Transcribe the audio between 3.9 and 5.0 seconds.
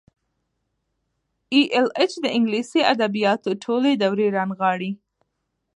دورې رانغاړي.